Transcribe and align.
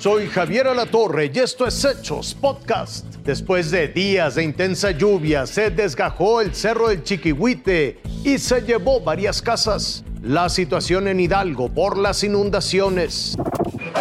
Soy 0.00 0.28
Javier 0.28 0.66
Alatorre 0.66 1.30
y 1.30 1.40
esto 1.40 1.66
es 1.66 1.84
Hechos 1.84 2.34
Podcast. 2.34 3.04
Después 3.22 3.70
de 3.70 3.88
días 3.88 4.36
de 4.36 4.44
intensa 4.44 4.92
lluvia, 4.92 5.46
se 5.46 5.68
desgajó 5.68 6.40
el 6.40 6.54
cerro 6.54 6.88
del 6.88 7.04
Chiquihuite 7.04 8.00
y 8.24 8.38
se 8.38 8.62
llevó 8.62 9.02
varias 9.02 9.42
casas. 9.42 10.02
La 10.22 10.48
situación 10.48 11.06
en 11.06 11.20
Hidalgo 11.20 11.68
por 11.68 11.98
las 11.98 12.24
inundaciones. 12.24 13.36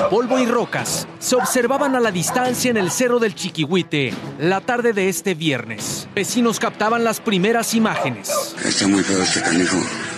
Polvo 0.09 0.39
y 0.39 0.45
rocas 0.45 1.05
se 1.19 1.35
observaban 1.35 1.93
a 1.95 1.99
la 1.99 2.11
distancia 2.11 2.71
en 2.71 2.77
el 2.77 2.91
cerro 2.91 3.19
del 3.19 3.35
Chiquihuite 3.35 4.13
la 4.39 4.61
tarde 4.61 4.93
de 4.93 5.09
este 5.09 5.35
viernes. 5.35 6.07
Vecinos 6.15 6.61
captaban 6.61 7.03
las 7.03 7.19
primeras 7.19 7.73
imágenes. 7.73 8.55
Está 8.63 8.87
muy 8.87 9.03
feo 9.03 9.21
este 9.21 9.41
canijo. 9.41 9.75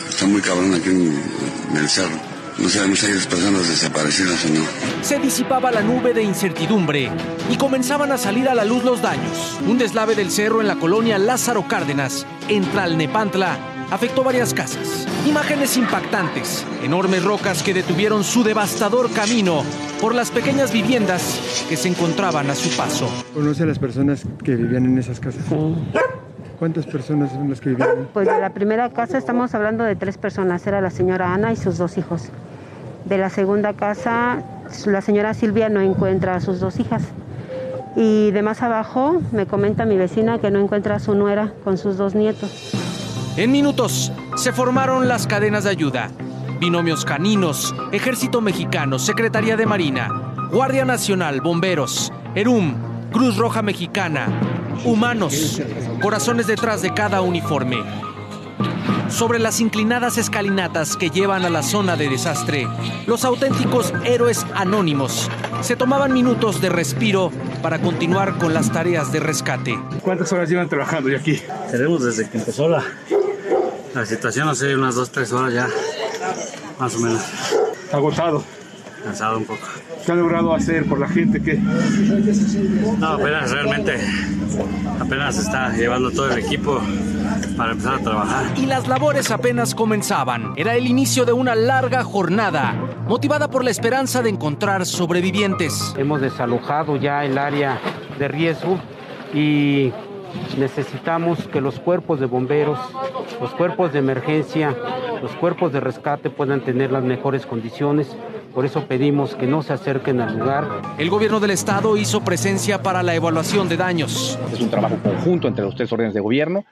Está 0.08 0.28
muy 0.28 0.42
cabrón 0.42 0.76
aquí 0.76 0.90
en, 0.90 1.24
en 1.72 1.78
el 1.78 1.90
cerro. 1.90 2.31
No 2.58 2.70
sabemos 2.70 3.00
si 3.00 3.06
hay 3.08 3.14
personas 3.14 3.68
desaparecidas 3.68 4.46
o 4.46 4.50
no. 4.50 4.62
Se 5.02 5.20
disipaba 5.20 5.72
la 5.72 5.82
nube 5.82 6.14
de 6.14 6.24
incertidumbre 6.24 7.10
y 7.50 7.58
comenzaban 7.58 8.12
a 8.12 8.18
salir 8.18 8.48
a 8.50 8.56
la 8.56 8.66
luz 8.66 8.84
los 8.84 9.02
daños. 9.02 9.60
Un 9.68 9.78
deslave 9.78 10.16
del 10.16 10.32
cerro 10.32 10.62
en 10.62 10.68
la 10.68 10.76
colonia 10.76 11.18
Lázaro 11.18 11.68
Cárdenas, 11.68 12.26
en 12.50 12.64
Tlalnepantla, 12.64 13.58
afectó 13.90 14.24
varias 14.24 14.54
casas. 14.54 15.08
Imágenes 15.26 15.78
impactantes, 15.78 16.66
enormes 16.84 17.24
rocas 17.24 17.64
que 17.64 17.74
detuvieron 17.74 18.24
su 18.24 18.44
devastador 18.44 19.12
camino 19.12 19.64
por 20.00 20.16
las 20.16 20.32
pequeñas 20.32 20.72
viviendas 20.72 21.66
que 21.70 21.78
se 21.78 21.90
encontraban 21.90 22.50
a 22.50 22.56
su 22.56 22.70
paso. 22.76 23.10
¿Conoce 23.34 23.64
a 23.64 23.66
las 23.68 23.80
personas 23.80 24.24
que 24.44 24.56
vivían 24.56 24.86
en 24.86 24.98
esas 24.98 25.20
casas? 25.20 25.44
¿Cuántas 26.62 26.86
personas 26.86 27.32
son 27.32 27.50
las 27.50 27.60
que 27.60 27.70
vivían? 27.70 28.08
Pues 28.14 28.28
de 28.28 28.40
la 28.40 28.52
primera 28.52 28.88
casa 28.90 29.18
estamos 29.18 29.56
hablando 29.56 29.84
de 29.84 29.96
tres 29.96 30.20
personas. 30.20 30.68
Era 30.68 30.80
la 30.80 30.92
señora 30.92 31.34
Ana 31.34 31.52
y 31.52 31.56
sus 31.56 31.80
dos 31.80 31.98
hijos. 31.98 32.30
De 33.06 33.18
la 33.18 33.32
segunda 33.32 33.74
casa, 33.74 34.44
la 34.86 35.02
señora 35.02 35.34
Silvia 35.34 35.70
no 35.70 35.82
encuentra 35.82 36.36
a 36.36 36.40
sus 36.40 36.60
dos 36.60 36.80
hijas. 36.80 37.02
Y 37.96 38.30
de 38.30 38.44
más 38.44 38.62
abajo 38.62 39.24
me 39.32 39.48
comenta 39.48 39.86
mi 39.86 39.98
vecina 39.98 40.38
que 40.38 40.52
no 40.52 40.60
encuentra 40.60 40.98
a 40.98 41.00
su 41.00 41.16
nuera 41.16 41.52
con 41.64 41.80
sus 41.80 41.98
dos 41.98 42.14
nietos. 42.14 42.74
En 43.38 43.52
minutos 43.52 44.14
se 44.36 44.52
formaron 44.52 45.08
las 45.08 45.26
cadenas 45.26 45.64
de 45.64 45.72
ayuda. 45.72 46.10
Binomios 46.60 47.06
caninos, 47.06 47.74
Ejército 47.92 48.40
Mexicano, 48.40 49.00
Secretaría 49.00 49.58
de 49.58 49.66
Marina, 49.66 50.10
Guardia 50.52 50.86
Nacional, 50.86 51.42
Bomberos, 51.42 52.14
ERUM, 52.36 52.76
Cruz 53.12 53.36
Roja 53.38 53.64
Mexicana, 53.64 54.28
humanos, 54.86 55.62
corazones 56.02 56.48
detrás 56.48 56.82
de 56.82 56.94
cada 56.94 57.22
uniforme. 57.22 57.78
Sobre 59.10 59.40
las 59.40 59.60
inclinadas 59.60 60.18
escalinatas 60.18 60.96
que 60.96 61.10
llevan 61.10 61.44
a 61.44 61.50
la 61.50 61.64
zona 61.64 61.98
de 61.98 62.08
desastre, 62.08 62.68
los 63.08 63.26
auténticos 63.26 63.94
héroes 64.06 64.46
anónimos 64.56 65.30
se 65.62 65.76
tomaban 65.76 66.14
minutos 66.14 66.62
de 66.62 66.70
respiro 66.70 67.30
para 67.62 67.82
continuar 67.82 68.38
con 68.38 68.54
las 68.54 68.72
tareas 68.72 69.12
de 69.12 69.20
rescate. 69.20 69.78
¿Cuántas 70.02 70.32
horas 70.32 70.50
llevan 70.50 70.70
trabajando 70.70 71.10
ya 71.10 71.18
aquí? 71.18 71.42
Tenemos 71.70 72.04
desde 72.06 72.30
que 72.30 72.38
empezó 72.38 72.70
la, 72.70 72.84
la 73.94 74.06
situación, 74.06 74.48
no 74.48 74.56
sé, 74.56 74.76
unas 74.76 74.96
dos, 74.96 75.12
tres 75.12 75.34
horas 75.34 75.54
ya, 75.54 75.68
más 76.80 76.96
o 76.96 77.00
menos. 77.00 77.22
Agotado. 77.92 78.44
Cansado 79.04 79.38
un 79.38 79.46
poco. 79.46 79.62
¿Qué 80.06 80.12
ha 80.12 80.16
logrado 80.16 80.54
hacer 80.54 80.86
por 80.86 81.00
la 81.00 81.08
gente 81.08 81.42
que 81.42 81.56
No, 81.56 83.08
apenas 83.08 83.52
realmente, 83.52 83.98
apenas 85.00 85.38
está 85.38 85.70
llevando 85.74 86.12
todo 86.12 86.32
el 86.32 86.40
equipo 86.40 86.82
para 87.58 87.72
empezar 87.72 87.96
a 87.96 88.00
trabajar. 88.00 88.46
Y 88.58 88.66
las 88.66 88.88
labores 88.88 89.32
apenas 89.32 89.76
comenzaban. 89.76 90.54
Era 90.56 90.76
el 90.76 90.88
inicio 90.88 91.26
de 91.26 91.34
una 91.34 91.56
larga 91.56 92.04
jornada, 92.04 92.74
motivada 93.08 93.50
por 93.50 93.64
la 93.64 93.72
esperanza 93.72 94.22
de 94.22 94.30
encontrar 94.30 94.86
sobrevivientes. 94.86 95.94
Hemos 95.98 96.22
desalojado 96.22 96.96
ya 96.98 97.26
el 97.26 97.38
área 97.38 97.80
de 98.20 98.28
riesgo 98.28 98.80
y 99.34 99.92
necesitamos 100.58 101.48
que 101.48 101.62
los 101.62 101.80
cuerpos 101.80 102.20
de 102.20 102.26
bomberos, 102.26 102.80
los 103.40 103.52
cuerpos 103.52 103.94
de 103.94 104.00
emergencia, 104.00 104.76
los 105.22 105.32
cuerpos 105.36 105.72
de 105.74 105.80
rescate 105.80 106.30
puedan 106.30 106.62
tener 106.62 106.92
las 106.92 107.04
mejores 107.04 107.46
condiciones. 107.46 108.16
Por 108.54 108.66
eso 108.66 108.86
pedimos 108.86 109.36
que 109.36 109.48
no 109.48 109.64
se 109.64 109.74
acerquen 109.74 110.20
al 110.20 110.38
lugar. 110.38 110.82
El 110.98 111.10
gobierno 111.10 111.40
del 111.40 111.52
estado 111.52 111.96
hizo 111.96 112.22
presencia 112.22 112.84
para 112.84 113.02
la 113.02 113.16
evaluación 113.16 113.70
de 113.70 113.78
daños. 113.78 114.38
Es 114.52 114.60
un 114.60 114.70
trabajo 114.70 114.98
conjunto 115.02 115.48
entre 115.48 115.64
los 115.64 115.76
tres 115.76 115.92
órdenes 115.94 116.14
de 116.14 116.20
gobierno 116.20 116.66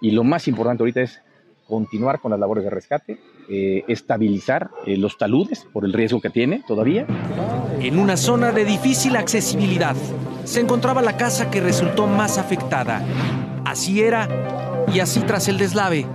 y 0.00 0.12
lo 0.12 0.22
más 0.22 0.46
importante 0.46 0.82
ahorita 0.82 1.02
es 1.02 1.20
continuar 1.66 2.20
con 2.20 2.30
las 2.30 2.38
labores 2.38 2.62
de 2.62 2.70
rescate, 2.70 3.18
eh, 3.48 3.84
estabilizar 3.88 4.70
eh, 4.86 4.96
los 4.96 5.18
taludes 5.18 5.66
por 5.72 5.84
el 5.84 5.92
riesgo 5.92 6.20
que 6.20 6.30
tiene 6.30 6.62
todavía. 6.66 7.06
En 7.80 7.98
una 7.98 8.16
zona 8.16 8.52
de 8.52 8.64
difícil 8.64 9.16
accesibilidad 9.16 9.96
se 10.44 10.60
encontraba 10.60 11.02
la 11.02 11.16
casa 11.16 11.50
que 11.50 11.60
resultó 11.60 12.06
más 12.06 12.38
afectada. 12.38 13.02
Así 13.64 14.02
era 14.02 14.28
y 14.92 15.00
así 15.00 15.20
tras 15.20 15.48
el 15.48 15.58
deslave. 15.58 16.06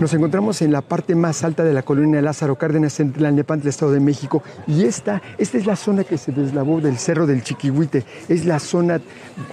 Nos 0.00 0.14
encontramos 0.14 0.62
en 0.62 0.72
la 0.72 0.80
parte 0.80 1.14
más 1.14 1.44
alta 1.44 1.62
de 1.62 1.74
la 1.74 1.82
colonia 1.82 2.22
Lázaro 2.22 2.56
Cárdenas, 2.56 2.98
en 3.00 3.12
Tlalnepantla, 3.12 3.68
Estado 3.68 3.92
de 3.92 4.00
México. 4.00 4.42
Y 4.66 4.84
esta, 4.84 5.20
esta 5.36 5.58
es 5.58 5.66
la 5.66 5.76
zona 5.76 6.04
que 6.04 6.16
se 6.16 6.32
deslavó 6.32 6.80
del 6.80 6.96
Cerro 6.96 7.26
del 7.26 7.42
Chiquihuite. 7.42 8.06
Es 8.30 8.46
la 8.46 8.60
zona 8.60 8.98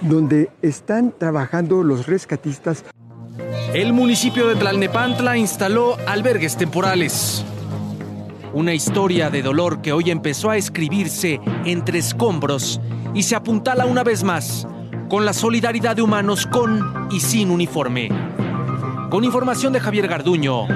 donde 0.00 0.48
están 0.62 1.12
trabajando 1.18 1.82
los 1.82 2.06
rescatistas. 2.06 2.82
El 3.74 3.92
municipio 3.92 4.48
de 4.48 4.56
Tlalnepantla 4.56 5.36
instaló 5.36 5.98
albergues 6.06 6.56
temporales. 6.56 7.44
Una 8.54 8.72
historia 8.72 9.28
de 9.28 9.42
dolor 9.42 9.82
que 9.82 9.92
hoy 9.92 10.10
empezó 10.10 10.48
a 10.48 10.56
escribirse 10.56 11.40
entre 11.66 11.98
escombros 11.98 12.80
y 13.12 13.24
se 13.24 13.36
apuntala 13.36 13.84
una 13.84 14.02
vez 14.02 14.24
más 14.24 14.66
con 15.10 15.26
la 15.26 15.34
solidaridad 15.34 15.94
de 15.94 16.02
humanos 16.02 16.46
con 16.46 17.08
y 17.10 17.20
sin 17.20 17.50
uniforme. 17.50 18.08
Con 19.10 19.24
información 19.24 19.72
de 19.72 19.80
Javier 19.80 20.06
Garduño, 20.06 20.66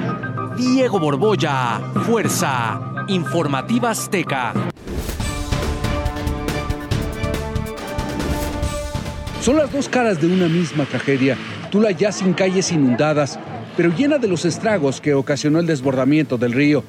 Diego 0.57 0.99
Borbolla, 0.99 1.83
Fuerza 2.07 2.81
Informativa 3.09 3.91
Azteca. 3.91 4.55
Son 9.43 9.59
las 9.59 9.71
dos 9.71 9.87
caras 9.87 10.19
de 10.19 10.29
una 10.29 10.49
misma 10.49 10.87
tragedia. 10.87 11.37
Tula 11.71 11.91
ya 11.91 12.11
sin 12.11 12.33
calles 12.33 12.73
inundadas, 12.73 13.39
pero 13.77 13.95
llena 13.95 14.17
de 14.17 14.29
los 14.29 14.47
estragos 14.47 15.03
que 15.03 15.13
ocasionó 15.13 15.59
el 15.59 15.67
desbordamiento 15.67 16.39
del 16.39 16.53
río. 16.53 16.85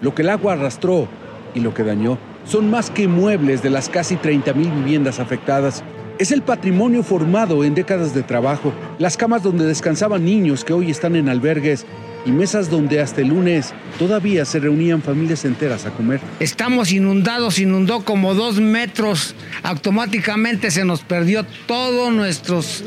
Lo 0.00 0.14
que 0.14 0.22
el 0.22 0.30
agua 0.30 0.52
arrastró 0.52 1.08
y 1.56 1.60
lo 1.60 1.74
que 1.74 1.82
dañó 1.82 2.18
son 2.44 2.70
más 2.70 2.90
que 2.90 3.08
muebles 3.08 3.64
de 3.64 3.70
las 3.70 3.88
casi 3.88 4.14
30.000 4.16 4.54
viviendas 4.54 5.18
afectadas. 5.18 5.82
Es 6.16 6.30
el 6.30 6.42
patrimonio 6.42 7.02
formado 7.02 7.64
en 7.64 7.74
décadas 7.74 8.14
de 8.14 8.22
trabajo, 8.22 8.72
las 9.00 9.16
camas 9.16 9.42
donde 9.42 9.66
descansaban 9.66 10.24
niños 10.24 10.64
que 10.64 10.72
hoy 10.72 10.88
están 10.88 11.16
en 11.16 11.28
albergues 11.28 11.86
y 12.24 12.30
mesas 12.30 12.70
donde 12.70 13.00
hasta 13.00 13.20
el 13.20 13.28
lunes 13.28 13.74
todavía 13.98 14.44
se 14.44 14.60
reunían 14.60 15.02
familias 15.02 15.44
enteras 15.44 15.86
a 15.86 15.90
comer. 15.90 16.20
Estamos 16.38 16.92
inundados, 16.92 17.58
inundó 17.58 18.04
como 18.04 18.34
dos 18.34 18.60
metros, 18.60 19.34
automáticamente 19.64 20.70
se 20.70 20.84
nos 20.84 21.02
perdió 21.02 21.44
todo, 21.66 22.12
nuestros, 22.12 22.84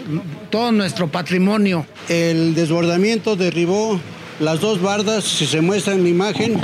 todo 0.49 0.71
nuestro 0.71 1.09
patrimonio. 1.09 1.85
El 2.07 2.55
desbordamiento 2.55 3.35
derribó 3.35 3.99
las 4.39 4.61
dos 4.61 4.81
bardas, 4.81 5.25
si 5.25 5.47
se 5.47 5.59
muestra 5.59 5.93
en 5.93 6.03
la 6.03 6.09
imagen, 6.09 6.61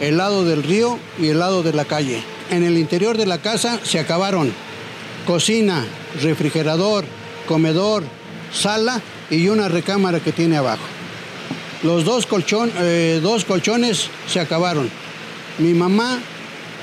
el 0.00 0.18
lado 0.18 0.44
del 0.44 0.62
río 0.62 1.00
y 1.20 1.28
el 1.28 1.40
lado 1.40 1.64
de 1.64 1.72
la 1.72 1.84
calle. 1.84 2.20
En 2.52 2.62
el 2.62 2.78
interior 2.78 3.18
de 3.18 3.26
la 3.26 3.38
casa 3.38 3.80
se 3.82 3.98
acabaron 3.98 4.52
cocina, 5.26 5.84
refrigerador, 6.22 7.04
comedor, 7.46 8.04
sala 8.52 9.02
y 9.28 9.48
una 9.48 9.68
recámara 9.68 10.20
que 10.20 10.32
tiene 10.32 10.56
abajo. 10.56 10.84
Los 11.82 12.04
dos, 12.04 12.24
colchón, 12.26 12.72
eh, 12.78 13.20
dos 13.22 13.44
colchones 13.44 14.08
se 14.28 14.40
acabaron. 14.40 14.88
Mi 15.58 15.74
mamá, 15.74 16.18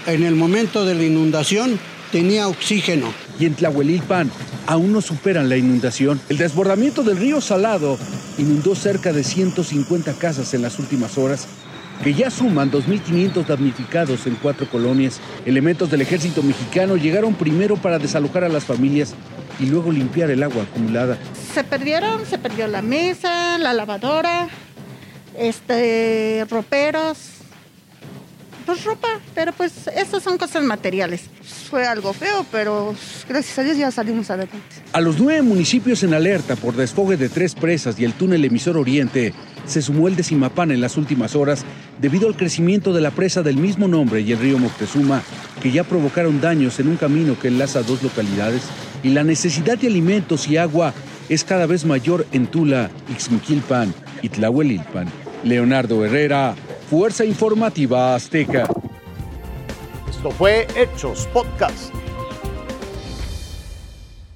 en 0.05 0.23
el 0.23 0.35
momento 0.35 0.85
de 0.85 0.93
la 0.93 1.03
inundación, 1.03 1.79
tenía 2.11 2.47
oxígeno. 2.47 3.11
Y 3.39 3.45
en 3.45 3.55
Tlahuelilpan 3.55 4.29
aún 4.67 4.93
no 4.93 5.01
superan 5.01 5.49
la 5.49 5.57
inundación. 5.57 6.21
El 6.29 6.37
desbordamiento 6.37 7.01
del 7.03 7.17
río 7.17 7.41
Salado 7.41 7.97
inundó 8.37 8.75
cerca 8.75 9.11
de 9.11 9.23
150 9.23 10.13
casas 10.13 10.53
en 10.53 10.61
las 10.61 10.77
últimas 10.77 11.17
horas 11.17 11.47
que 12.03 12.13
ya 12.13 12.29
suman 12.29 12.69
2.500 12.69 13.45
damnificados 13.45 14.27
en 14.27 14.35
cuatro 14.35 14.69
colonias. 14.69 15.21
Elementos 15.45 15.89
del 15.89 16.01
ejército 16.01 16.43
mexicano 16.43 16.97
llegaron 16.97 17.33
primero 17.33 17.77
para 17.77 17.97
desalojar 17.97 18.43
a 18.43 18.49
las 18.49 18.65
familias 18.65 19.15
y 19.59 19.67
luego 19.67 19.91
limpiar 19.91 20.29
el 20.29 20.43
agua 20.43 20.63
acumulada. 20.63 21.17
Se 21.53 21.63
perdieron, 21.63 22.25
se 22.25 22.37
perdió 22.37 22.67
la 22.67 22.81
mesa, 22.81 23.57
la 23.57 23.73
lavadora, 23.73 24.49
este, 25.37 26.45
roperos, 26.49 27.17
pues 28.65 28.83
ropa, 28.83 29.07
pero 29.35 29.53
pues 29.53 29.87
estas 29.95 30.23
son 30.23 30.37
cosas 30.37 30.63
materiales. 30.63 31.29
Fue 31.69 31.85
algo 31.85 32.13
feo, 32.13 32.45
pero 32.51 32.95
gracias 33.27 33.59
a 33.59 33.63
Dios 33.63 33.77
ya 33.77 33.91
salimos 33.91 34.29
adelante. 34.29 34.57
A 34.91 35.01
los 35.01 35.19
nueve 35.19 35.41
municipios 35.41 36.03
en 36.03 36.13
alerta 36.13 36.55
por 36.55 36.75
desfogue 36.75 37.17
de 37.17 37.29
tres 37.29 37.55
presas 37.55 37.99
y 37.99 38.05
el 38.05 38.13
túnel 38.13 38.43
emisor 38.45 38.77
Oriente, 38.77 39.33
se 39.65 39.81
sumó 39.81 40.07
el 40.07 40.15
de 40.15 40.23
Simapán 40.23 40.71
en 40.71 40.81
las 40.81 40.97
últimas 40.97 41.35
horas 41.35 41.65
debido 41.99 42.27
al 42.27 42.35
crecimiento 42.35 42.93
de 42.93 43.01
la 43.01 43.11
presa 43.11 43.43
del 43.43 43.57
mismo 43.57 43.87
nombre 43.87 44.21
y 44.21 44.31
el 44.31 44.39
río 44.39 44.57
Moctezuma, 44.57 45.21
que 45.61 45.71
ya 45.71 45.83
provocaron 45.83 46.41
daños 46.41 46.79
en 46.79 46.87
un 46.87 46.97
camino 46.97 47.37
que 47.39 47.47
enlaza 47.47 47.83
dos 47.83 48.03
localidades, 48.03 48.63
y 49.03 49.09
la 49.09 49.23
necesidad 49.23 49.77
de 49.77 49.87
alimentos 49.87 50.47
y 50.47 50.57
agua 50.57 50.93
es 51.29 51.43
cada 51.43 51.65
vez 51.65 51.85
mayor 51.85 52.25
en 52.31 52.47
Tula, 52.47 52.89
Ixmiquilpan 53.09 53.93
y 54.21 54.29
Tlahuelilpan. 54.29 55.07
Leonardo 55.43 56.05
Herrera, 56.05 56.55
Fuerza 56.89 57.25
Informativa 57.25 58.15
Azteca. 58.15 58.67
Esto 60.09 60.31
fue 60.31 60.67
Hechos 60.75 61.27
Podcast. 61.33 62.02